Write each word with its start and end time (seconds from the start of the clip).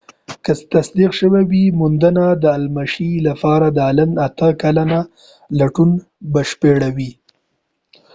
که 0.43 0.53
تصدیق 0.73 1.11
شوی 1.19 1.43
وي 1.51 1.63
موندنه 1.79 2.25
د 2.43 2.45
المشي 2.57 3.11
لپاره 3.27 3.67
د 3.77 3.79
الن 3.89 4.11
اته 4.27 4.49
کلن 4.61 4.91
لټون 5.59 5.89
بشپړوي 6.33 7.11